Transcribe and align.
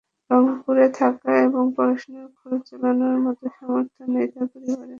রংপুরে 0.31 0.87
থাকা 0.99 1.31
এবং 1.45 1.63
পড়াশোনার 1.75 2.27
খরচ 2.37 2.61
চালানোর 2.69 3.17
মতো 3.25 3.45
সামর্থ্য 3.55 4.01
নেই 4.13 4.27
তাঁর 4.33 4.47
পরিবারের। 4.51 4.89